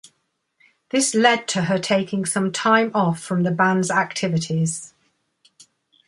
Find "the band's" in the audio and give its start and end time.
3.43-3.91